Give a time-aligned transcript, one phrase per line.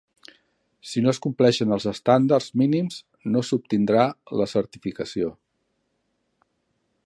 [0.91, 2.97] Si no es compleixen els estàndards mínims,
[3.35, 4.09] no s'obtindrà
[4.41, 5.33] la certificació.